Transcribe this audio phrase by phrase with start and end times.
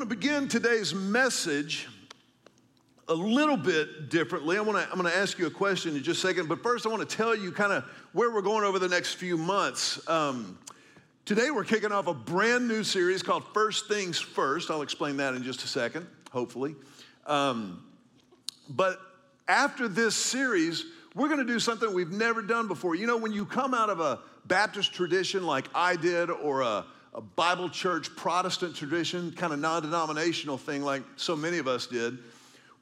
[0.00, 1.86] want to begin today's message
[3.08, 4.56] a little bit differently.
[4.56, 6.62] I want to, I'm going to ask you a question in just a second, but
[6.62, 7.84] first I want to tell you kind of
[8.14, 10.00] where we're going over the next few months.
[10.08, 10.58] Um,
[11.26, 14.70] today we're kicking off a brand new series called First Things First.
[14.70, 16.74] I'll explain that in just a second, hopefully.
[17.26, 17.84] Um,
[18.70, 19.02] but
[19.48, 22.94] after this series, we're going to do something we've never done before.
[22.94, 26.86] You know, when you come out of a Baptist tradition like I did, or a
[27.14, 31.86] a Bible church Protestant tradition, kind of non denominational thing like so many of us
[31.86, 32.18] did,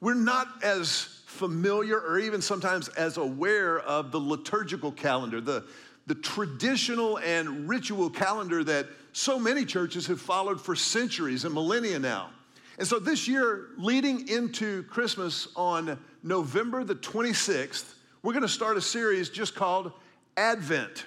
[0.01, 5.63] we're not as familiar or even sometimes as aware of the liturgical calendar, the,
[6.07, 11.99] the traditional and ritual calendar that so many churches have followed for centuries and millennia
[11.99, 12.29] now.
[12.77, 18.77] And so this year, leading into Christmas on November the 26th, we're going to start
[18.77, 19.91] a series just called
[20.37, 21.05] Advent.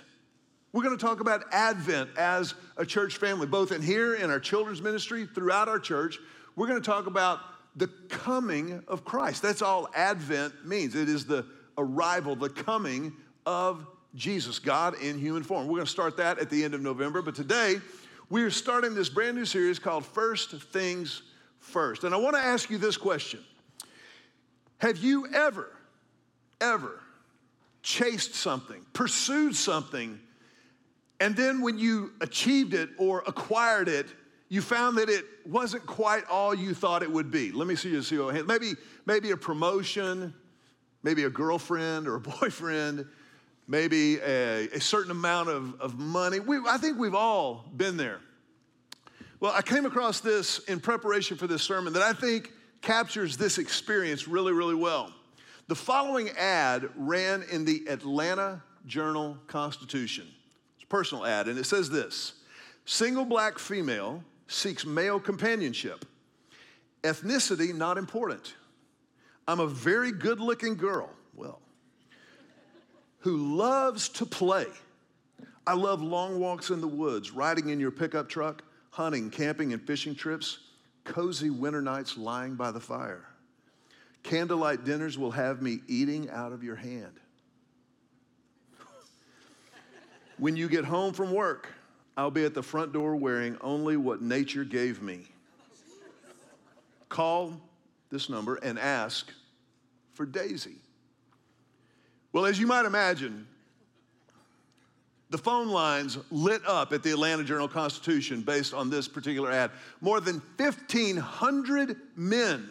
[0.73, 4.41] We're going to talk about Advent as a church family, both in here in our
[4.41, 6.19] children's ministry, throughout our church.
[6.57, 7.41] We're going to talk about
[7.77, 9.43] the coming of Christ.
[9.43, 10.95] That's all Advent means.
[10.95, 11.45] It is the
[11.77, 13.13] arrival, the coming
[13.45, 15.67] of Jesus, God in human form.
[15.67, 17.81] We're going to start that at the end of November, but today
[18.31, 21.23] we are starting this brand new series called First Things
[21.59, 22.05] First.
[22.05, 23.41] And I want to ask you this question
[24.79, 25.71] Have you ever,
[26.63, 26.99] ever
[27.83, 30.19] chased something, pursued something?
[31.23, 34.09] And then when you achieved it or acquired it,
[34.49, 37.53] you found that it wasn't quite all you thought it would be.
[37.53, 38.49] Let me see you see your hand.
[38.49, 38.73] Maybe,
[39.07, 40.35] maybe a promotion,
[41.05, 43.07] maybe a girlfriend or a boyfriend,
[43.69, 46.41] maybe a, a certain amount of, of money.
[46.41, 48.19] We, I think we've all been there.
[49.39, 52.51] Well, I came across this in preparation for this sermon that I think
[52.81, 55.13] captures this experience really, really well.
[55.69, 60.27] The following ad ran in the Atlanta Journal Constitution
[60.93, 62.35] personal ad, and it says this
[62.85, 66.05] Single black female seeks male companionship.
[67.03, 68.55] Ethnicity not important.
[69.49, 71.61] I'm a very good looking girl, well,
[73.21, 74.67] who loves to play.
[75.67, 79.81] I love long walks in the woods, riding in your pickup truck, hunting, camping, and
[79.81, 80.59] fishing trips,
[81.05, 83.25] cozy winter nights lying by the fire.
[84.23, 87.19] Candlelight dinners will have me eating out of your hand.
[90.43, 91.69] When you get home from work,
[92.17, 95.21] I'll be at the front door wearing only what nature gave me.
[97.09, 97.61] Call
[98.11, 99.33] this number and ask
[100.15, 100.79] for Daisy.
[102.33, 103.47] Well, as you might imagine,
[105.31, 109.71] the phone lines lit up at the Atlanta Journal Constitution based on this particular ad.
[110.01, 112.69] More than 1,500 men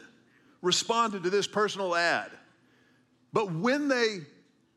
[0.62, 2.32] responded to this personal ad.
[3.32, 4.26] But when they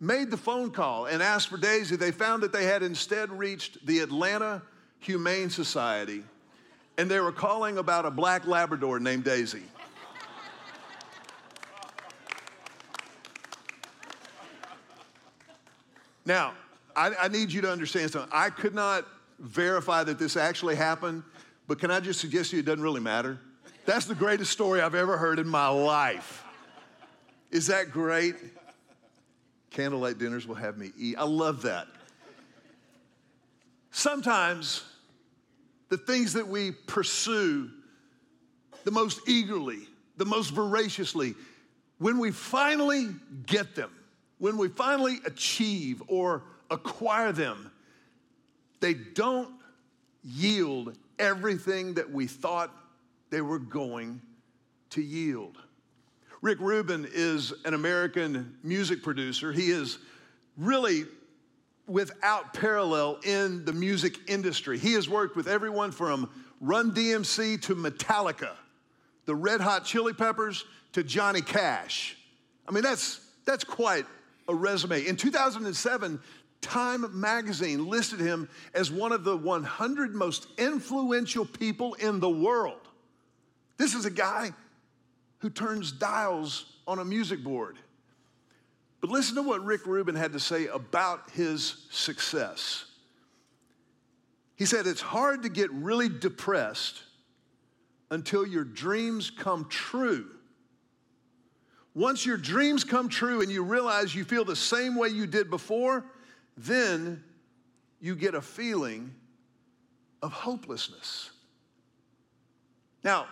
[0.00, 3.84] made the phone call and asked for Daisy, they found that they had instead reached
[3.86, 4.62] the Atlanta
[5.00, 6.24] Humane Society
[6.96, 9.62] and they were calling about a black Labrador named Daisy.
[16.26, 16.54] Now,
[16.96, 18.30] I, I, need you to understand something.
[18.32, 19.06] I could not
[19.38, 21.22] verify that this actually happened,
[21.66, 23.38] but can I just suggest to you it doesn't really matter?
[23.84, 26.44] That's the greatest story I've ever heard in my life.
[27.50, 28.36] Is that great?
[29.74, 31.16] Candlelight dinners will have me eat.
[31.18, 31.88] I love that.
[33.90, 34.84] Sometimes
[35.88, 37.70] the things that we pursue
[38.84, 39.80] the most eagerly,
[40.16, 41.34] the most voraciously,
[41.98, 43.08] when we finally
[43.46, 43.90] get them,
[44.38, 47.70] when we finally achieve or acquire them,
[48.80, 49.54] they don't
[50.22, 52.70] yield everything that we thought
[53.30, 54.20] they were going
[54.90, 55.58] to yield.
[56.44, 59.50] Rick Rubin is an American music producer.
[59.50, 59.96] He is
[60.58, 61.04] really
[61.86, 64.76] without parallel in the music industry.
[64.76, 66.28] He has worked with everyone from
[66.60, 68.50] Run DMC to Metallica,
[69.24, 72.14] the Red Hot Chili Peppers to Johnny Cash.
[72.68, 74.04] I mean, that's, that's quite
[74.46, 75.06] a resume.
[75.06, 76.20] In 2007,
[76.60, 82.80] Time magazine listed him as one of the 100 most influential people in the world.
[83.78, 84.52] This is a guy
[85.38, 87.78] who turns dials on a music board.
[89.00, 92.86] But listen to what Rick Rubin had to say about his success.
[94.56, 97.02] He said, It's hard to get really depressed
[98.10, 100.26] until your dreams come true.
[101.94, 105.50] Once your dreams come true and you realize you feel the same way you did
[105.50, 106.04] before,
[106.56, 107.22] then
[108.00, 109.14] you get a feeling
[110.22, 111.30] of hopelessness.
[113.04, 113.26] Now,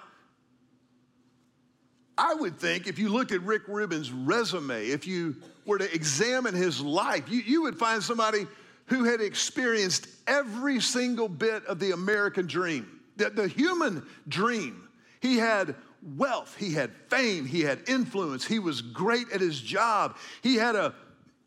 [2.23, 5.35] I would think if you looked at Rick Rubin's resume, if you
[5.67, 8.47] were to examine his life, you, you would find somebody
[8.87, 14.89] who had experienced every single bit of the American dream, the, the human dream.
[15.19, 15.75] He had
[16.17, 20.17] wealth, he had fame, he had influence, he was great at his job.
[20.43, 20.95] He had a,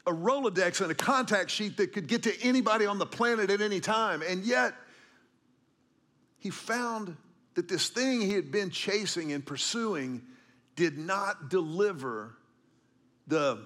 [0.05, 3.61] a Rolodex and a contact sheet that could get to anybody on the planet at
[3.61, 4.21] any time.
[4.21, 4.73] And yet,
[6.37, 7.15] he found
[7.53, 10.21] that this thing he had been chasing and pursuing
[10.75, 12.35] did not deliver
[13.27, 13.65] the,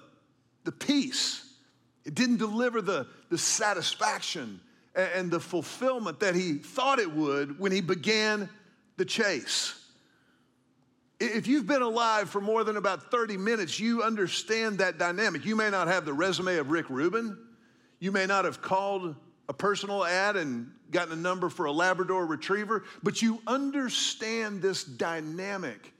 [0.64, 1.46] the peace.
[2.04, 4.60] It didn't deliver the, the satisfaction
[4.94, 8.48] and the fulfillment that he thought it would when he began
[8.96, 9.76] the chase.
[11.20, 15.44] If you've been alive for more than about 30 minutes, you understand that dynamic.
[15.44, 17.36] You may not have the resume of Rick Rubin.
[17.98, 19.14] You may not have called
[19.48, 24.82] a personal ad and gotten a number for a Labrador retriever, but you understand this
[24.82, 25.92] dynamic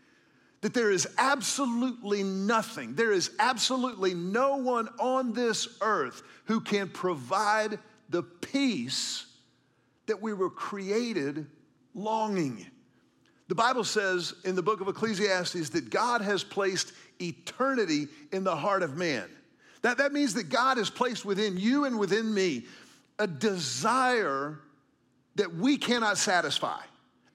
[0.61, 6.89] that there is absolutely nothing, there is absolutely no one on this earth who can
[6.89, 7.79] provide
[8.11, 9.27] the peace
[10.07, 11.47] that we were created
[11.95, 12.67] longing.
[13.49, 18.55] The Bible says in the book of Ecclesiastes that God has placed eternity in the
[18.55, 19.29] heart of man.
[19.83, 22.67] That, that means that God has placed within you and within me
[23.19, 24.59] a desire
[25.37, 26.81] that we cannot satisfy,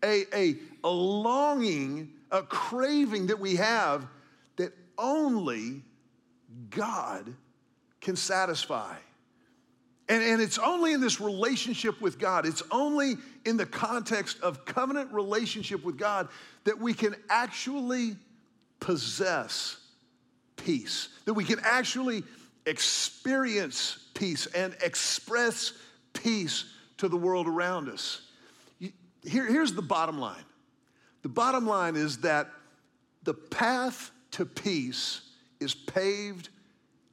[0.04, 4.06] a, a, a longing, a craving that we have
[4.58, 5.82] that only
[6.70, 7.34] God
[8.02, 8.96] can satisfy.
[10.08, 14.66] And, and it's only in this relationship with God, it's only in the context of
[14.66, 16.28] covenant relationship with God
[16.64, 18.16] that we can actually
[18.80, 19.78] possess
[20.58, 22.24] peace, that we can actually
[22.66, 25.74] experience peace and express
[26.14, 26.66] peace
[26.98, 28.22] to the world around us.
[28.80, 30.44] Here, here's the bottom line
[31.26, 32.52] the bottom line is that
[33.24, 35.22] the path to peace
[35.60, 36.50] is paved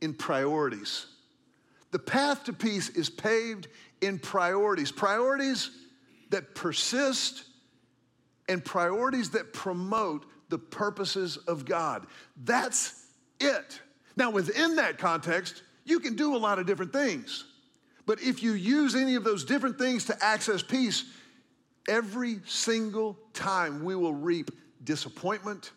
[0.02, 1.06] in priorities.
[1.92, 3.68] The path to peace is paved
[4.02, 5.70] in priorities, priorities
[6.28, 7.44] that persist
[8.50, 12.06] and priorities that promote the purposes of God.
[12.44, 13.06] That's
[13.40, 13.80] it.
[14.14, 17.46] Now, within that context, you can do a lot of different things.
[18.04, 21.06] But if you use any of those different things to access peace,
[21.88, 24.50] every single time we will reap
[24.84, 25.73] disappointment,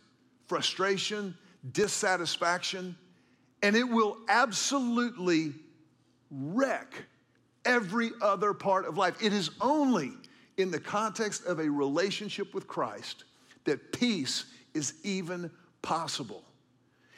[0.47, 1.35] frustration,
[1.71, 2.95] dissatisfaction,
[3.63, 5.53] and it will absolutely
[6.29, 6.93] wreck
[7.65, 9.15] every other part of life.
[9.23, 10.11] It is only
[10.57, 13.23] in the context of a relationship with Christ
[13.65, 15.49] that peace is even
[15.81, 16.43] possible.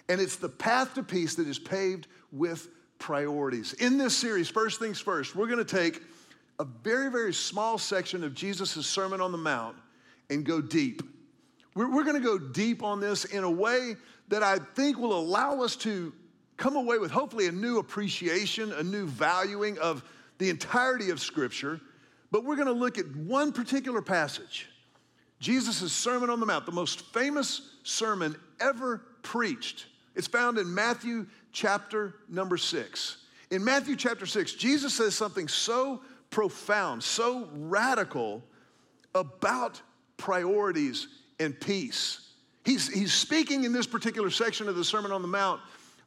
[0.09, 2.69] And it's the path to peace that is paved with
[2.99, 3.73] priorities.
[3.73, 6.01] In this series, First Things First, we're going to take
[6.59, 9.75] a very, very small section of Jesus' Sermon on the Mount
[10.29, 11.01] and go deep.
[11.75, 13.95] We're, we're going to go deep on this in a way
[14.29, 16.13] that I think will allow us to
[16.57, 20.03] come away with hopefully a new appreciation, a new valuing of
[20.39, 21.79] the entirety of Scripture.
[22.31, 24.67] But we're going to look at one particular passage
[25.39, 29.85] Jesus' Sermon on the Mount, the most famous sermon ever preached.
[30.15, 33.17] It's found in Matthew chapter number six.
[33.51, 36.01] In Matthew chapter six, Jesus says something so
[36.37, 38.43] profound, so radical
[39.15, 39.81] about
[40.17, 41.07] priorities
[41.39, 42.29] and peace.
[42.63, 45.61] He's, he's speaking in this particular section of the Sermon on the Mount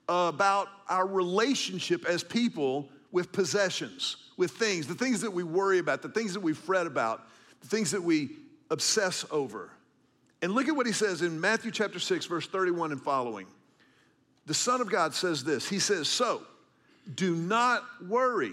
[0.08, 6.00] about our relationship as people with possessions, with things, the things that we worry about,
[6.00, 7.26] the things that we fret about,
[7.60, 8.30] the things that we
[8.70, 9.72] obsess over.
[10.42, 13.48] And look at what he says in Matthew chapter 6, verse 31 and following.
[14.46, 16.42] The Son of God says this He says, So
[17.16, 18.52] do not worry,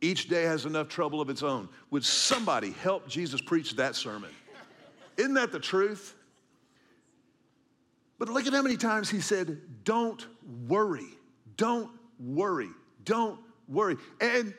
[0.00, 1.68] Each day has enough trouble of its own.
[1.90, 4.30] Would somebody help Jesus preach that sermon?
[5.16, 6.14] Isn't that the truth?
[8.18, 10.26] But look at how many times he said, Don't
[10.68, 11.08] worry,
[11.56, 12.70] don't worry,
[13.04, 13.38] don't
[13.68, 13.96] worry.
[14.20, 14.54] And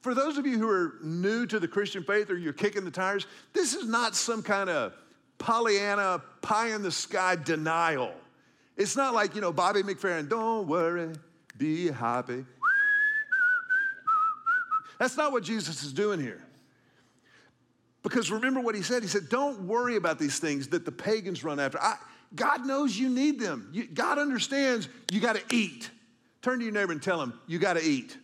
[0.00, 2.90] for those of you who are new to the Christian faith or you're kicking the
[2.90, 4.94] tires, this is not some kind of
[5.38, 8.12] Pollyanna, pie in the sky denial.
[8.76, 11.10] It's not like, you know, Bobby McFerrin, don't worry,
[11.56, 12.44] be happy.
[15.00, 16.44] That's not what Jesus is doing here.
[18.02, 19.02] Because remember what he said?
[19.02, 21.80] He said, Don't worry about these things that the pagans run after.
[21.80, 21.96] I,
[22.34, 23.70] God knows you need them.
[23.72, 25.90] You, God understands you got to eat.
[26.42, 28.14] Turn to your neighbor and tell him, You got to eat.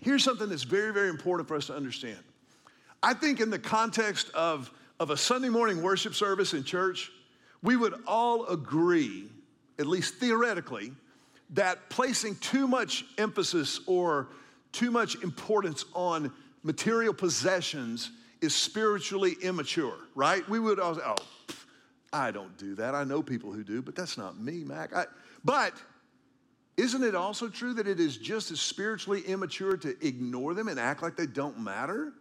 [0.00, 2.18] Here's something that's very, very important for us to understand.
[3.02, 7.12] I think, in the context of of a Sunday morning worship service in church,
[7.62, 9.28] we would all agree,
[9.78, 10.90] at least theoretically,
[11.50, 14.28] that placing too much emphasis or
[14.72, 16.32] too much importance on
[16.62, 20.46] material possessions is spiritually immature, right?
[20.48, 21.16] We would all oh,
[22.12, 22.94] I don't do that.
[22.94, 24.94] I know people who do, but that's not me, Mac.
[24.94, 25.04] I,
[25.44, 25.72] but
[26.76, 30.78] isn't it also true that it is just as spiritually immature to ignore them and
[30.78, 32.12] act like they don't matter?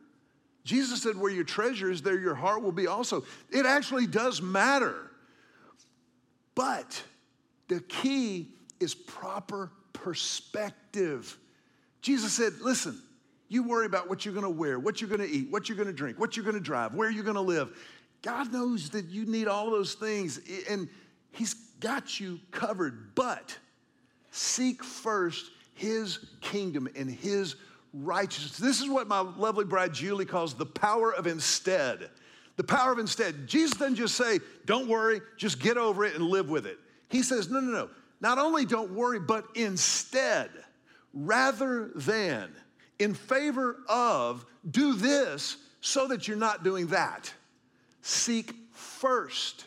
[0.63, 3.23] Jesus said, Where your treasure is, there your heart will be also.
[3.51, 5.11] It actually does matter.
[6.55, 7.03] But
[7.67, 8.49] the key
[8.79, 11.37] is proper perspective.
[12.05, 13.01] Jesus said, Listen,
[13.47, 16.19] you worry about what you're gonna wear, what you're gonna eat, what you're gonna drink,
[16.19, 17.75] what you're gonna drive, where you're gonna live.
[18.21, 20.87] God knows that you need all those things, and
[21.31, 23.15] He's got you covered.
[23.15, 23.57] But
[24.29, 27.55] seek first His kingdom and His
[27.91, 28.57] righteousness.
[28.57, 32.11] This is what my lovely bride Julie calls the power of instead.
[32.55, 33.47] The power of instead.
[33.47, 36.77] Jesus doesn't just say, don't worry, just get over it and live with it.
[37.09, 37.89] He says, no, no, no.
[38.21, 40.51] Not only don't worry, but instead,
[41.15, 42.51] rather than,
[42.99, 47.33] in favor of, do this so that you're not doing that.
[48.01, 49.65] Seek first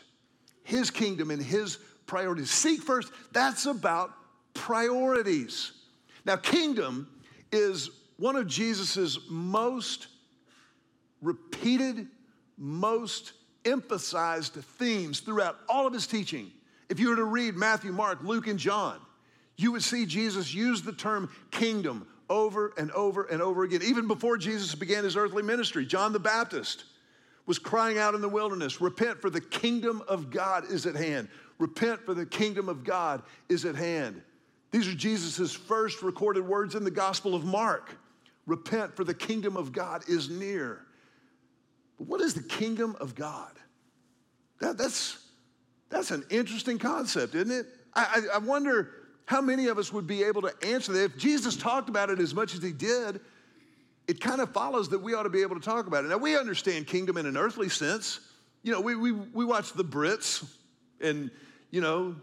[0.63, 2.51] his kingdom and his priorities.
[2.51, 4.11] Seek first, that's about
[4.53, 5.71] priorities.
[6.25, 7.07] Now, kingdom
[7.51, 10.07] is one of Jesus's most
[11.21, 12.07] repeated,
[12.57, 13.33] most
[13.65, 16.51] emphasized themes throughout all of his teaching.
[16.89, 18.99] If you were to read Matthew, Mark, Luke, and John,
[19.59, 23.81] you would see Jesus use the term kingdom over and over and over again.
[23.83, 26.85] Even before Jesus began his earthly ministry, John the Baptist
[27.45, 31.27] was crying out in the wilderness Repent, for the kingdom of God is at hand.
[31.57, 34.21] Repent, for the kingdom of God is at hand.
[34.71, 37.97] These are Jesus' first recorded words in the Gospel of Mark.
[38.45, 40.85] Repent, for the kingdom of God is near.
[41.97, 43.51] But what is the kingdom of God?
[44.61, 45.17] That, that's,
[45.89, 47.65] that's an interesting concept, isn't it?
[47.93, 48.98] I, I, I wonder
[49.29, 51.03] how many of us would be able to answer that.
[51.03, 53.21] If Jesus talked about it as much as he did,
[54.07, 56.07] it kind of follows that we ought to be able to talk about it.
[56.07, 58.21] Now, we understand kingdom in an earthly sense.
[58.63, 60.43] You know, we, we, we watch the Brits,
[60.99, 61.29] and,
[61.69, 62.15] you know,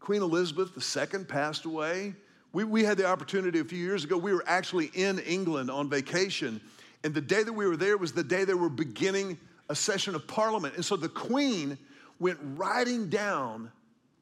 [0.00, 2.14] Queen Elizabeth II passed away.
[2.54, 5.90] We, we had the opportunity a few years ago, we were actually in England on
[5.90, 6.62] vacation.
[7.04, 9.36] And the day that we were there was the day they were beginning
[9.68, 10.76] a session of parliament.
[10.76, 11.76] And so the queen
[12.18, 13.70] went riding down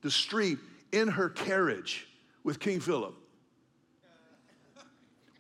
[0.03, 0.59] the street
[0.95, 2.07] in her carriage
[2.45, 3.15] with King Philip.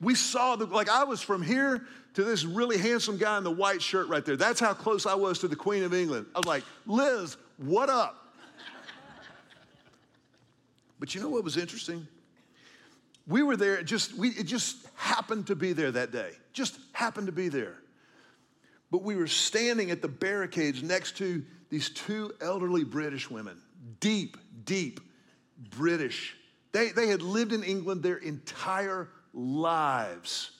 [0.00, 3.50] We saw the, like I was from here to this really handsome guy in the
[3.50, 4.36] white shirt right there.
[4.36, 6.26] That's how close I was to the Queen of England.
[6.34, 8.20] I was like, Liz, what up?
[10.98, 12.06] But you know what was interesting?
[13.26, 16.32] We were there, it just, we, it just happened to be there that day.
[16.52, 17.76] Just happened to be there.
[18.90, 23.56] But we were standing at the barricades next to these two elderly British women,
[24.00, 25.00] deep, deep
[25.58, 26.36] British.
[26.72, 30.50] They, they had lived in England their entire lives.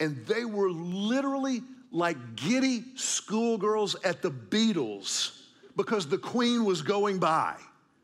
[0.00, 5.40] And they were literally like giddy schoolgirls at the Beatles
[5.76, 7.56] because the Queen was going by.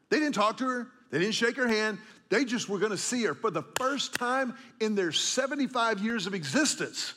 [0.09, 2.99] They didn't talk to her, they didn't shake her hand, they just were going to
[2.99, 7.15] see her for the first time in their 75 years of existence.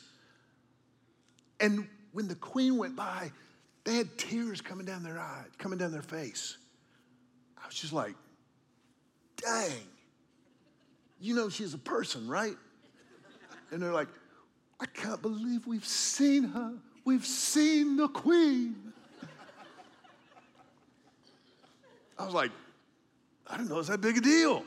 [1.59, 3.31] And when the queen went by,
[3.83, 6.57] they had tears coming down their eye, coming down their face.
[7.61, 8.15] I was just like,
[9.43, 9.71] dang.
[11.19, 12.55] You know she's a person, right?
[13.71, 14.09] And they're like,
[14.79, 16.73] I can't believe we've seen her.
[17.05, 18.93] We've seen the queen.
[22.17, 22.51] I was like,
[23.47, 24.63] I don't know, it's that big a deal.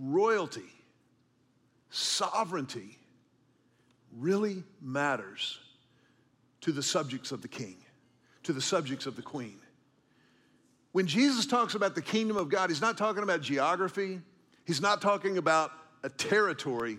[0.00, 0.72] royalty,
[1.90, 2.98] sovereignty
[4.16, 5.60] really matters
[6.62, 7.76] to the subjects of the king,
[8.50, 9.60] to the subjects of the queen.
[10.90, 14.20] When Jesus talks about the kingdom of God, he's not talking about geography,
[14.66, 15.70] he's not talking about
[16.02, 16.98] a territory.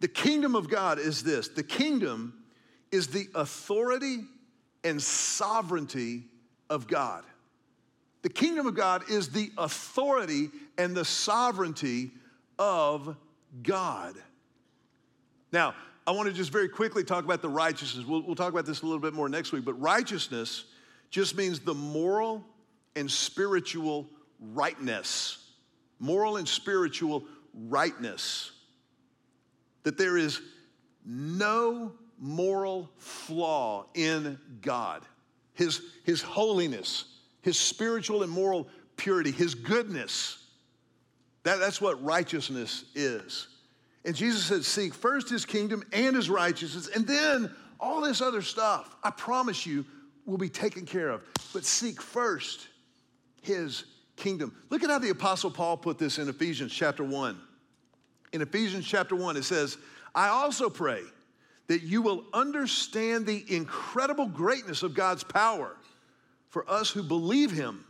[0.00, 2.42] The kingdom of God is this the kingdom
[2.90, 4.20] is the authority
[4.82, 6.22] and sovereignty
[6.70, 7.24] of God.
[8.22, 10.48] The kingdom of God is the authority
[10.78, 12.12] and the sovereignty
[12.58, 13.14] of
[13.62, 14.14] God.
[15.52, 15.74] Now,
[16.06, 18.06] I want to just very quickly talk about the righteousness.
[18.06, 20.64] We'll, we'll talk about this a little bit more next week, but righteousness
[21.10, 22.44] just means the moral
[22.94, 24.08] and spiritual
[24.40, 25.38] rightness.
[25.98, 28.52] Moral and spiritual rightness.
[29.82, 30.40] That there is
[31.04, 35.02] no moral flaw in God.
[35.54, 37.04] His, his holiness,
[37.42, 40.38] his spiritual and moral purity, his goodness.
[41.42, 43.48] That, that's what righteousness is.
[44.06, 48.40] And Jesus said, Seek first his kingdom and his righteousness, and then all this other
[48.40, 49.84] stuff, I promise you,
[50.24, 51.22] will be taken care of.
[51.52, 52.68] But seek first
[53.42, 53.84] his
[54.14, 54.54] kingdom.
[54.70, 57.36] Look at how the Apostle Paul put this in Ephesians chapter 1.
[58.32, 59.76] In Ephesians chapter 1, it says,
[60.14, 61.02] I also pray
[61.66, 65.76] that you will understand the incredible greatness of God's power
[66.48, 67.84] for us who believe him.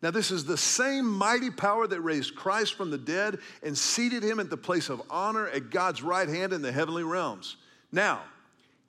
[0.00, 4.22] Now, this is the same mighty power that raised Christ from the dead and seated
[4.22, 7.56] him at the place of honor at God's right hand in the heavenly realms.
[7.90, 8.22] Now,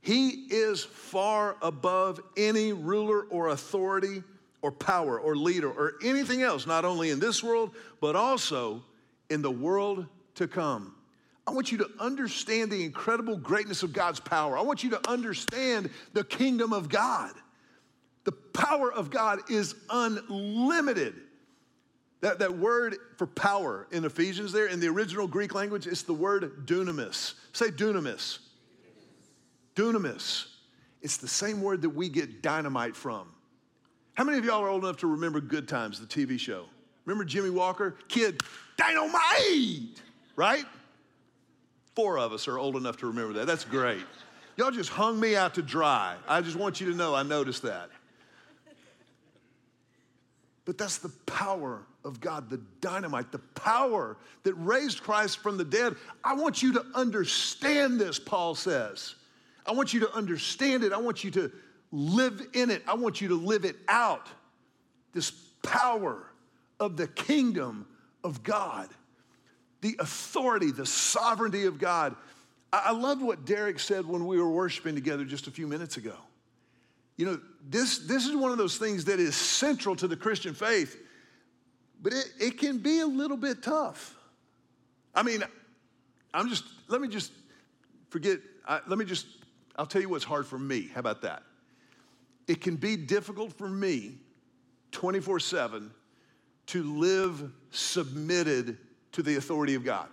[0.01, 4.23] he is far above any ruler or authority
[4.61, 8.83] or power or leader or anything else, not only in this world, but also
[9.29, 10.93] in the world to come.
[11.47, 14.55] I want you to understand the incredible greatness of God's power.
[14.57, 17.33] I want you to understand the kingdom of God.
[18.29, 21.15] The power of God is unlimited.
[22.21, 26.13] That, that word for power in Ephesians there, in the original Greek language, it's the
[26.13, 27.33] word dunamis.
[27.53, 28.37] Say dunamis.
[29.75, 30.45] Dunamis.
[31.01, 33.27] It's the same word that we get dynamite from.
[34.13, 36.65] How many of y'all are old enough to remember Good Times, the TV show?
[37.05, 37.95] Remember Jimmie Walker?
[38.09, 38.43] Kid,
[38.77, 40.03] dynamite,
[40.35, 40.65] right?
[41.95, 43.47] Four of us are old enough to remember that.
[43.47, 44.05] That's great.
[44.55, 46.15] Y'all just hung me out to dry.
[46.27, 47.89] I just want you to know I noticed that.
[50.69, 55.65] But that's the power of God, the dynamite, the power that raised Christ from the
[55.65, 55.95] dead.
[56.23, 59.15] I want you to understand this, Paul says.
[59.65, 60.93] I want you to understand it.
[60.93, 61.51] I want you to
[61.91, 62.83] live in it.
[62.87, 64.27] I want you to live it out.
[65.11, 65.31] This
[65.63, 66.27] power
[66.79, 67.87] of the kingdom
[68.23, 68.89] of God,
[69.81, 72.15] the authority, the sovereignty of God.
[72.71, 76.13] I love what Derek said when we were worshiping together just a few minutes ago.
[77.19, 80.53] You know, this, this is one of those things that is central to the Christian
[80.53, 80.97] faith,
[82.01, 84.15] but it, it can be a little bit tough.
[85.13, 85.43] I mean,
[86.33, 87.33] I'm just, let me just
[88.09, 89.25] forget, I, let me just
[89.75, 90.89] I'll tell you what's hard for me.
[90.93, 91.43] How about that?
[92.47, 94.13] It can be difficult for me
[94.91, 95.91] 24 7
[96.67, 98.77] to live submitted
[99.11, 100.07] to the authority of God.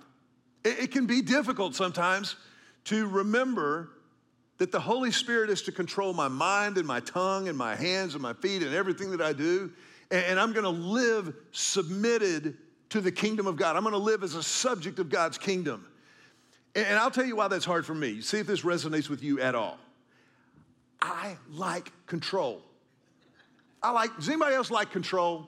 [0.64, 2.34] It, it can be difficult sometimes
[2.84, 3.90] to remember
[4.58, 8.14] that the Holy Spirit is to control my mind and my tongue and my hands
[8.14, 9.70] and my feet and everything that I do.
[10.10, 12.56] And I'm gonna live submitted
[12.90, 13.76] to the kingdom of God.
[13.76, 15.86] I'm gonna live as a subject of God's kingdom.
[16.74, 18.20] And I'll tell you why that's hard for me.
[18.20, 19.78] See if this resonates with you at all.
[21.00, 22.62] I like control.
[23.82, 25.46] I like, does anybody else like control?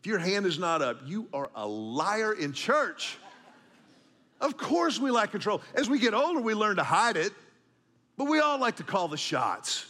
[0.00, 3.16] If your hand is not up, you are a liar in church.
[4.40, 5.62] Of course, we like control.
[5.74, 7.32] As we get older, we learn to hide it,
[8.16, 9.86] but we all like to call the shots.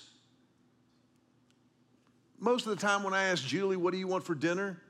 [2.38, 4.80] Most of the time, when I ask Julie, What do you want for dinner?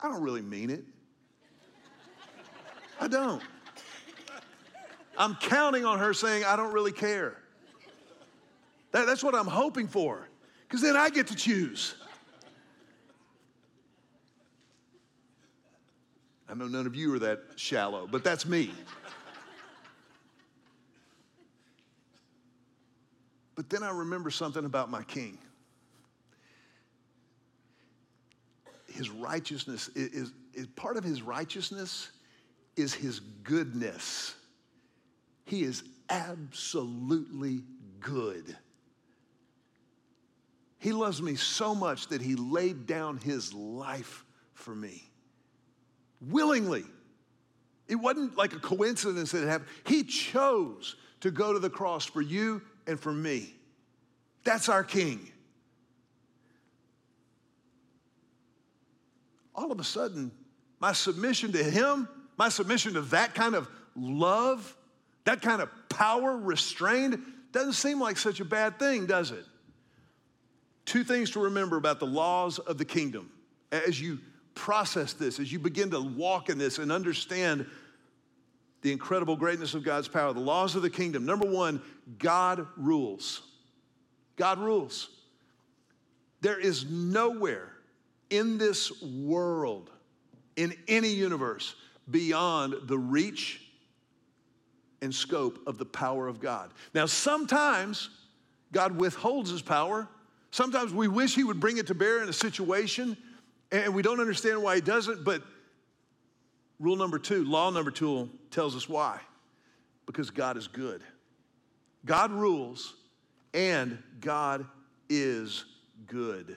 [0.00, 0.84] I don't really mean it.
[3.00, 3.42] I don't.
[5.16, 7.36] I'm counting on her saying, I don't really care.
[8.92, 10.28] That, that's what I'm hoping for,
[10.68, 11.94] because then I get to choose.
[16.48, 18.70] I know none of you are that shallow, but that's me.
[23.54, 25.38] But then I remember something about my king.
[28.92, 32.10] His righteousness is, is, part of his righteousness
[32.76, 34.34] is his goodness.
[35.44, 37.62] He is absolutely
[38.00, 38.56] good.
[40.78, 45.02] He loves me so much that he laid down his life for me
[46.30, 46.84] willingly.
[47.88, 49.70] It wasn't like a coincidence that it happened.
[49.86, 53.54] He chose to go to the cross for you and for me.
[54.44, 55.30] That's our king.
[59.54, 60.30] All of a sudden,
[60.80, 64.76] my submission to him, my submission to that kind of love,
[65.24, 69.44] that kind of power restrained doesn't seem like such a bad thing, does it?
[70.84, 73.30] Two things to remember about the laws of the kingdom
[73.70, 74.18] as you
[74.54, 77.66] process this, as you begin to walk in this and understand
[78.84, 81.24] the incredible greatness of God's power, the laws of the kingdom.
[81.24, 81.80] Number one,
[82.18, 83.40] God rules.
[84.36, 85.08] God rules.
[86.42, 87.72] There is nowhere
[88.28, 89.90] in this world,
[90.56, 91.76] in any universe,
[92.10, 93.62] beyond the reach
[95.00, 96.70] and scope of the power of God.
[96.94, 98.10] Now, sometimes
[98.70, 100.06] God withholds his power.
[100.50, 103.16] Sometimes we wish he would bring it to bear in a situation,
[103.72, 105.24] and we don't understand why he doesn't.
[105.24, 105.42] But
[106.78, 109.20] rule number two, law number two tells us why.
[110.06, 111.02] Because God is good.
[112.04, 112.94] God rules,
[113.54, 114.66] and God
[115.08, 115.64] is
[116.06, 116.56] good.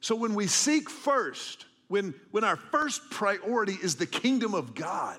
[0.00, 5.18] So when we seek first when, when our first priority is the kingdom of God,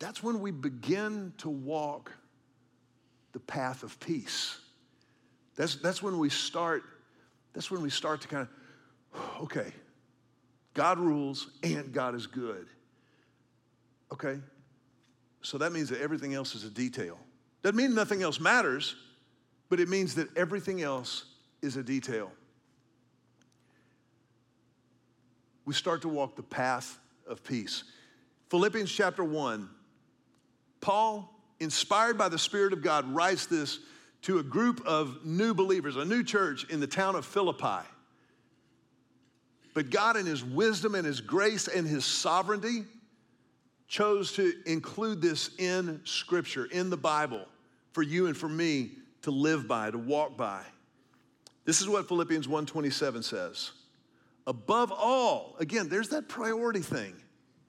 [0.00, 2.10] that's when we begin to walk
[3.30, 4.58] the path of peace.
[5.54, 6.82] That's, that's when we start,
[7.52, 8.48] that's when we start to kind
[9.14, 9.72] of, okay,
[10.74, 12.66] God rules and God is good.
[14.12, 14.38] Okay?
[15.42, 17.18] So that means that everything else is a detail.
[17.62, 18.96] Doesn't mean nothing else matters,
[19.68, 21.24] but it means that everything else
[21.62, 22.30] is a detail.
[25.64, 27.84] We start to walk the path of peace.
[28.48, 29.68] Philippians chapter 1,
[30.80, 33.78] Paul, inspired by the Spirit of God, writes this
[34.22, 37.86] to a group of new believers, a new church in the town of Philippi.
[39.74, 42.84] But God, in His wisdom and His grace and His sovereignty,
[43.88, 47.44] chose to include this in Scripture, in the Bible,
[47.92, 50.62] for you and for me to live by, to walk by.
[51.64, 53.72] This is what Philippians 1:27 says.
[54.46, 57.14] Above all, again, there's that priority thing.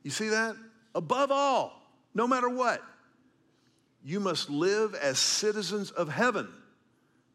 [0.03, 0.55] You see that?
[0.95, 1.81] Above all,
[2.13, 2.81] no matter what,
[4.03, 6.47] you must live as citizens of heaven,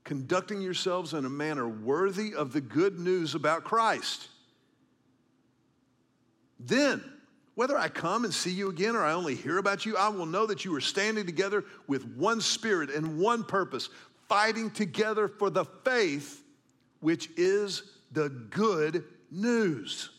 [0.05, 4.29] conducting yourselves in a manner worthy of the good news about Christ.
[6.59, 7.03] Then,
[7.55, 10.27] whether I come and see you again or I only hear about you, I will
[10.27, 13.89] know that you are standing together with one spirit and one purpose,
[14.29, 16.43] fighting together for the faith
[17.01, 20.11] which is the good news.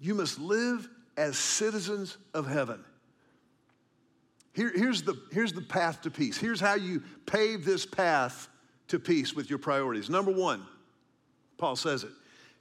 [0.00, 2.84] You must live as citizens of heaven.
[4.52, 6.36] Here, here's, the, here's the path to peace.
[6.36, 8.48] Here's how you pave this path
[8.88, 10.10] to peace with your priorities.
[10.10, 10.62] Number one,
[11.56, 12.10] Paul says it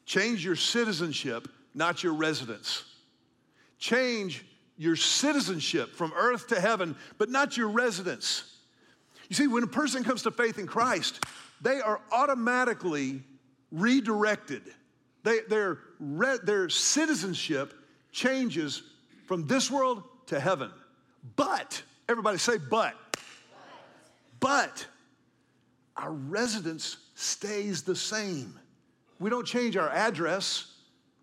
[0.05, 2.83] change your citizenship, not your residence.
[3.79, 4.45] Change
[4.77, 8.57] your citizenship from earth to heaven, but not your residence.
[9.29, 11.23] You see, when a person comes to faith in Christ,
[11.61, 13.21] they are automatically
[13.71, 14.63] redirected.
[15.23, 17.73] They, their, their citizenship
[18.11, 18.83] changes
[19.25, 20.71] from this world to heaven.
[21.35, 22.95] But, everybody say, but.
[24.39, 24.85] But,
[25.95, 28.59] our residence stays the same.
[29.23, 30.67] We don't change our address,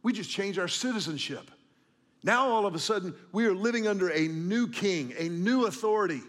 [0.03, 1.51] we just change our citizenship.
[2.23, 6.23] Now, all of a sudden, we are living under a new king, a new authority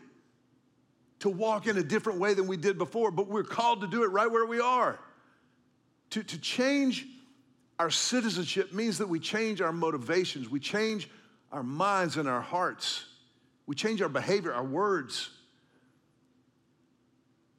[1.20, 4.04] to walk in a different way than we did before, but we're called to do
[4.04, 5.00] it right where we are.
[6.10, 7.08] To, to change
[7.80, 11.10] our citizenship means that we change our motivations, we change
[11.54, 13.06] our minds and our hearts.
[13.66, 15.30] We change our behavior, our words.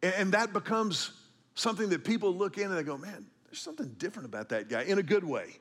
[0.02, 1.12] And that becomes
[1.54, 4.80] something that people look in and they go, man, there's something different about that guy
[4.84, 5.58] in a good way.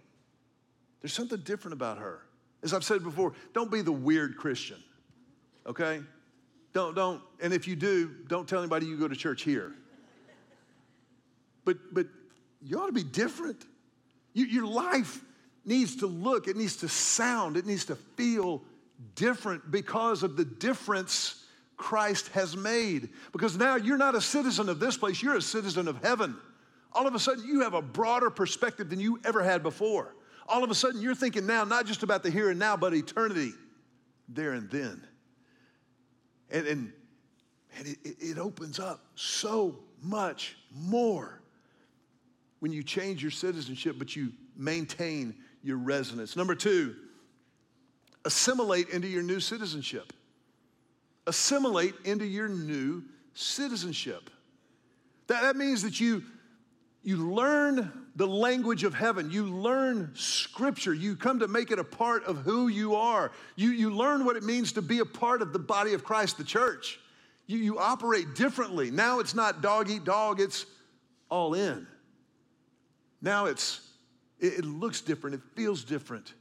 [1.01, 2.21] There's something different about her.
[2.63, 4.81] As I've said before, don't be the weird Christian,
[5.67, 5.99] okay?
[6.71, 9.73] Don't, don't, and if you do, don't tell anybody you go to church here.
[11.65, 12.07] But, but
[12.61, 13.65] you ought to be different.
[14.31, 15.19] You, your life
[15.65, 18.61] needs to look, it needs to sound, it needs to feel
[19.15, 21.43] different because of the difference
[21.75, 23.09] Christ has made.
[23.33, 26.37] Because now you're not a citizen of this place, you're a citizen of heaven.
[26.93, 30.15] All of a sudden, you have a broader perspective than you ever had before.
[30.47, 32.93] All of a sudden, you're thinking now not just about the here and now, but
[32.93, 33.53] eternity,
[34.27, 35.05] there and then.
[36.49, 36.93] And, and,
[37.77, 41.41] and it, it opens up so much more
[42.59, 46.35] when you change your citizenship, but you maintain your residence.
[46.35, 46.95] Number two,
[48.25, 50.13] assimilate into your new citizenship.
[51.27, 54.29] Assimilate into your new citizenship.
[55.27, 56.23] That, that means that you,
[57.03, 59.31] you learn the language of heaven.
[59.31, 60.93] You learn scripture.
[60.93, 63.31] You come to make it a part of who you are.
[63.55, 66.37] You, you learn what it means to be a part of the body of Christ,
[66.37, 66.99] the church.
[67.47, 68.91] You, you operate differently.
[68.91, 70.65] Now it's not dog eat dog, it's
[71.29, 71.87] all in.
[73.21, 73.81] Now it's,
[74.39, 76.33] it, it looks different, it feels different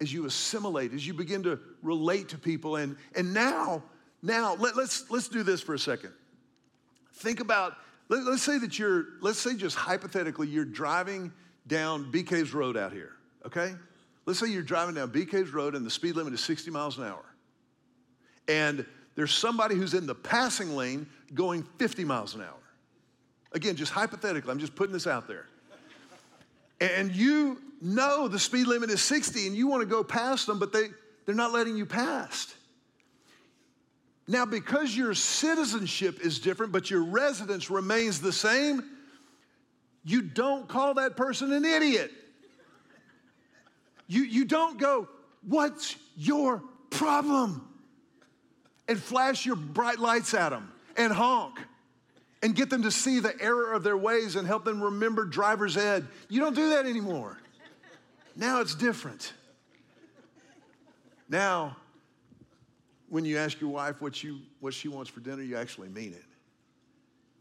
[0.00, 2.76] as you assimilate, as you begin to relate to people.
[2.76, 3.82] And, and now,
[4.20, 6.12] now let, let's, let's do this for a second.
[7.14, 7.74] Think about,
[8.08, 11.32] let, us say that you're, let's say just hypothetically, you're driving
[11.66, 13.12] down Bee Caves Road out here,
[13.46, 13.74] okay?
[14.26, 16.98] Let's say you're driving down Bee Caves Road and the speed limit is 60 miles
[16.98, 17.24] an hour.
[18.48, 18.84] And
[19.14, 22.58] there's somebody who's in the passing lane going 50 miles an hour.
[23.52, 25.46] Again, just hypothetically, I'm just putting this out there.
[26.80, 30.58] And you know the speed limit is 60 and you want to go past them,
[30.58, 30.88] but they,
[31.26, 32.54] they're not letting you past.
[34.32, 38.82] Now, because your citizenship is different, but your residence remains the same,
[40.04, 42.10] you don't call that person an idiot.
[44.06, 45.06] You, you don't go,
[45.46, 47.68] What's your problem?
[48.88, 51.58] And flash your bright lights at them and honk.
[52.42, 55.76] and get them to see the error of their ways and help them remember driver's
[55.76, 56.08] ed.
[56.30, 57.38] You don't do that anymore.
[58.34, 59.34] Now it's different.
[61.28, 61.76] Now,
[63.12, 66.14] when you ask your wife what, you, what she wants for dinner, you actually mean
[66.14, 66.24] it.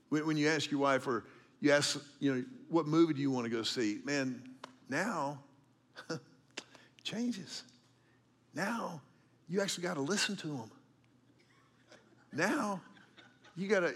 [0.10, 1.24] When, when you ask your wife or
[1.62, 4.00] you ask, you know, what movie do you want to go see?
[4.04, 4.44] Man,
[4.90, 5.40] now
[7.06, 7.64] changes.
[8.54, 9.00] Now
[9.48, 10.72] you actually got to listen to them.
[12.34, 12.82] Now
[13.56, 13.96] you got to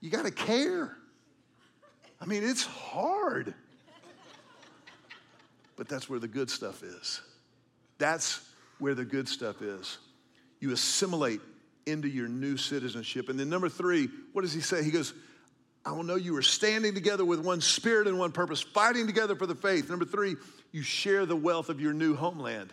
[0.00, 0.96] you got to care.
[2.20, 3.54] I mean, it's hard.
[5.76, 7.20] But that's where the good stuff is.
[7.98, 8.47] That's
[8.78, 9.98] where the good stuff is.
[10.60, 11.40] You assimilate
[11.86, 13.28] into your new citizenship.
[13.28, 14.82] And then, number three, what does he say?
[14.82, 15.14] He goes,
[15.84, 19.34] I will know you are standing together with one spirit and one purpose, fighting together
[19.34, 19.88] for the faith.
[19.88, 20.36] Number three,
[20.72, 22.72] you share the wealth of your new homeland.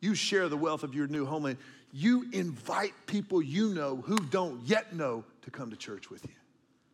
[0.00, 1.58] You share the wealth of your new homeland.
[1.92, 6.34] You invite people you know who don't yet know to come to church with you,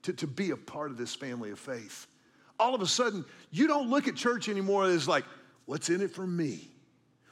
[0.02, 2.06] to, to be a part of this family of faith.
[2.58, 5.24] All of a sudden, you don't look at church anymore as like,
[5.66, 6.70] what's in it for me?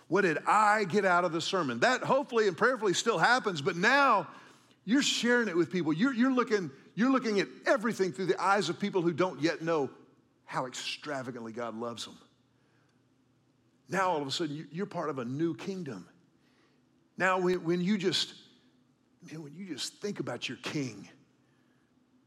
[0.09, 1.81] What did I get out of the sermon?
[1.81, 4.29] That hopefully and prayerfully still happens, but now
[4.85, 5.93] you're sharing it with people.
[5.93, 9.63] You're, you're, looking, you're looking at everything through the eyes of people who don't yet
[9.63, 9.91] know
[10.45, 12.17] how extravagantly God loves them.
[13.89, 16.07] Now, all of a sudden, you're part of a new kingdom.
[17.17, 18.35] Now, when, when you just,
[19.31, 21.09] man, when you just think about your king,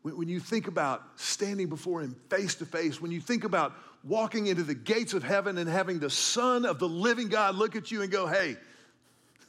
[0.01, 3.73] when, when you think about standing before him face to face, when you think about
[4.03, 7.75] walking into the gates of heaven and having the Son of the living God look
[7.75, 8.57] at you and go, hey,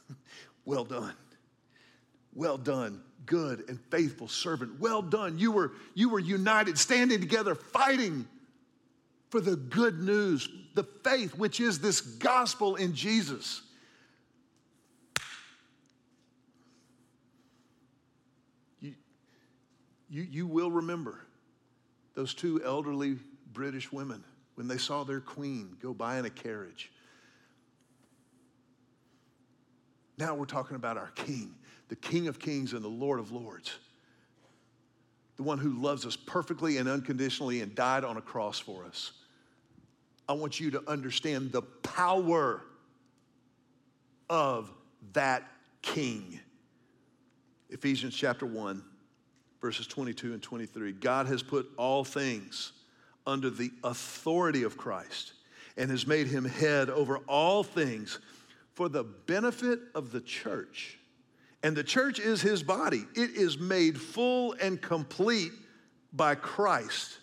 [0.65, 1.13] well done.
[2.33, 4.79] Well done, good and faithful servant.
[4.79, 5.39] Well done.
[5.39, 8.27] You were, you were united, standing together, fighting
[9.29, 13.61] for the good news, the faith, which is this gospel in Jesus.
[18.79, 18.93] You,
[20.09, 21.19] you, you will remember
[22.15, 23.17] those two elderly
[23.53, 24.23] British women
[24.59, 26.91] when they saw their queen go by in a carriage.
[30.17, 31.55] Now we're talking about our king,
[31.87, 33.77] the King of Kings and the Lord of Lords,
[35.37, 39.13] the one who loves us perfectly and unconditionally and died on a cross for us.
[40.27, 42.61] I want you to understand the power
[44.29, 44.69] of
[45.13, 45.43] that
[45.81, 46.37] king.
[47.69, 48.83] Ephesians chapter 1,
[49.61, 50.91] verses 22 and 23.
[50.91, 52.73] God has put all things
[53.29, 55.33] under the authority of Christ
[55.77, 58.19] and has made him head over all things
[58.73, 60.97] for the benefit of the church.
[61.63, 65.51] And the church is his body, it is made full and complete
[66.11, 67.19] by Christ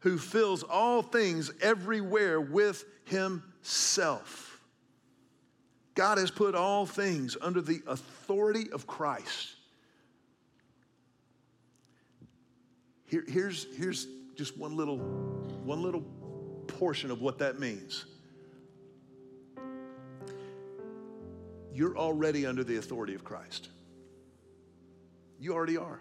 [0.00, 4.60] who fills all things everywhere with himself.
[5.94, 9.56] God has put all things under the authority of Christ.
[13.04, 14.06] Here, here's, here's
[14.40, 16.00] just one little, one little
[16.66, 18.06] portion of what that means.
[21.74, 23.68] You're already under the authority of Christ.
[25.38, 26.00] You already are.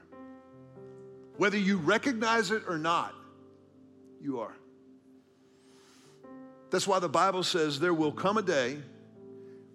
[1.35, 3.13] Whether you recognize it or not,
[4.21, 4.55] you are.
[6.69, 8.77] That's why the Bible says there will come a day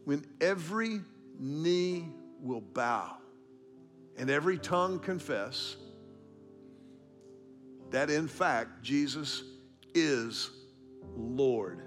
[0.06, 1.02] when every
[1.38, 2.06] knee
[2.40, 3.14] will bow
[4.16, 5.76] and every tongue confess
[7.94, 9.44] that in fact Jesus
[9.94, 10.50] is
[11.16, 11.80] Lord.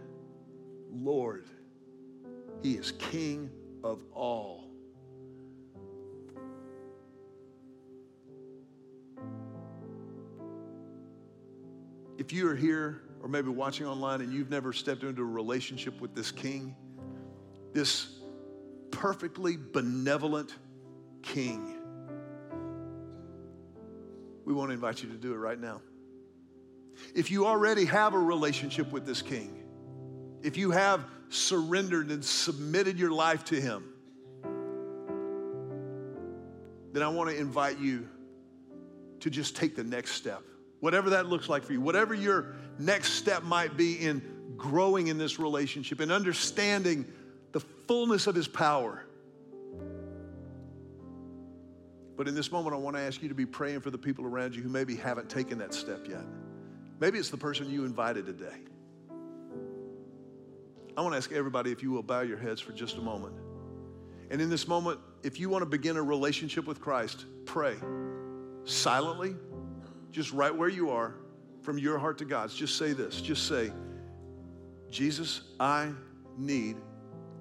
[0.90, 1.46] Lord.
[2.64, 3.50] He is King
[3.84, 4.68] of all.
[12.28, 16.02] if you are here or maybe watching online and you've never stepped into a relationship
[16.02, 16.76] with this king,
[17.74, 18.20] this
[18.92, 20.54] perfectly benevolent
[21.22, 21.76] king,
[24.44, 25.80] we want to invite you to do it right now.
[27.16, 29.64] If you already have a relationship with this king,
[30.42, 33.94] if you have surrendered and submitted your life to him,
[36.94, 38.08] then I want to invite you
[39.20, 40.44] to just take the next step
[40.80, 44.22] whatever that looks like for you, whatever your next step might be in
[44.56, 47.06] growing in this relationship and understanding
[47.52, 49.04] the fullness of His power.
[52.16, 54.26] But in this moment, I want to ask you to be praying for the people
[54.26, 56.24] around you who maybe haven't taken that step yet.
[57.00, 58.56] Maybe it's the person you invited today.
[60.96, 63.36] I want to ask everybody if you will bow your heads for just a moment.
[64.32, 67.76] And in this moment, if you want to begin a relationship with Christ, pray
[68.66, 69.36] silently
[70.12, 71.14] just right where you are,
[71.62, 73.22] from your heart to God's, just say this.
[73.22, 73.72] Just say,
[74.90, 75.92] Jesus, I
[76.38, 76.78] need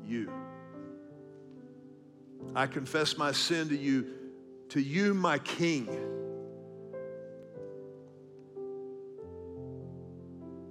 [0.05, 0.31] you.
[2.55, 4.07] I confess my sin to you,
[4.71, 6.16] to you, my King.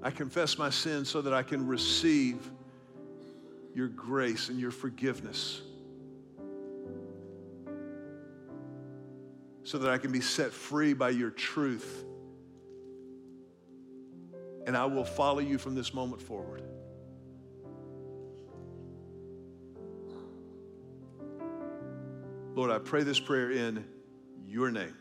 [0.05, 2.37] I confess my sins so that I can receive
[3.73, 5.63] your grace and your forgiveness.
[9.63, 12.05] So that I can be set free by your truth.
[14.67, 16.61] And I will follow you from this moment forward.
[22.53, 23.83] Lord, I pray this prayer in
[24.45, 24.93] your name.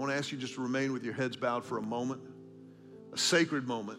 [0.00, 2.22] I want to ask you just to remain with your heads bowed for a moment,
[3.12, 3.98] a sacred moment.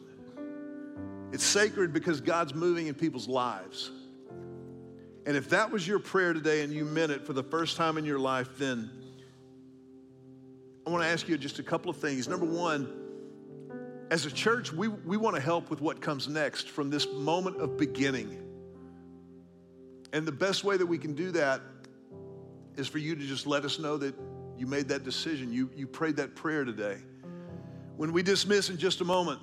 [1.31, 3.91] It's sacred because God's moving in people's lives.
[5.27, 7.99] And if that was your prayer today and you meant it for the first time
[7.99, 8.89] in your life, then
[10.87, 12.27] I want to ask you just a couple of things.
[12.27, 12.91] Number one,
[14.09, 17.61] as a church, we, we want to help with what comes next from this moment
[17.61, 18.41] of beginning.
[20.13, 21.61] And the best way that we can do that
[22.75, 24.15] is for you to just let us know that
[24.61, 25.51] you made that decision.
[25.51, 26.97] You, you prayed that prayer today.
[27.97, 29.39] When we dismiss in just a moment,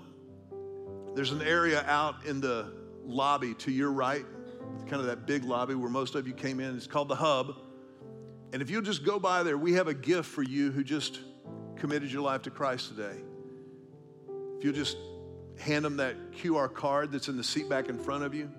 [1.16, 2.72] there's an area out in the
[3.04, 4.24] lobby to your right,
[4.86, 6.76] kind of that big lobby where most of you came in.
[6.76, 7.56] It's called the Hub.
[8.52, 11.18] And if you'll just go by there, we have a gift for you who just
[11.74, 13.18] committed your life to Christ today.
[14.56, 14.98] If you'll just
[15.58, 18.52] hand them that QR card that's in the seat back in front of you.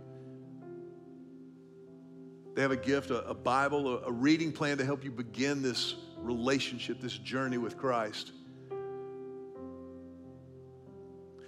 [2.59, 5.61] They have a gift, a, a Bible, a, a reading plan to help you begin
[5.61, 8.33] this relationship, this journey with Christ.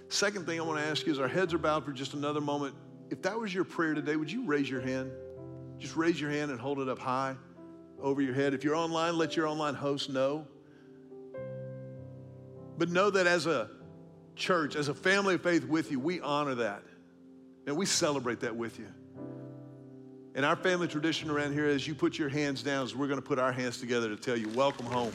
[0.08, 2.40] Second thing I want to ask you is our heads are bowed for just another
[2.40, 2.74] moment.
[3.10, 5.10] If that was your prayer today, would you raise your hand?
[5.78, 7.36] Just raise your hand and hold it up high
[8.00, 8.54] over your head.
[8.54, 10.46] If you're online, let your online host know.
[12.78, 13.68] But know that as a
[14.34, 16.82] church, as a family of faith with you, we honor that.
[17.66, 18.88] And we celebrate that with you.
[20.34, 23.20] And our family tradition around here is you put your hands down, is we're going
[23.20, 25.12] to put our hands together to tell you, welcome home.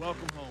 [0.00, 0.47] Welcome home.